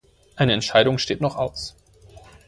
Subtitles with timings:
[0.35, 1.75] Eine Entscheidung steht noch aus.